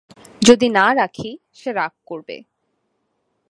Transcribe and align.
যদি 0.41 0.67
না 0.69 0.85
রাখি, 0.93 1.29
সে 1.53 1.69
রাগ 1.71 1.93
করবে। 2.05 2.35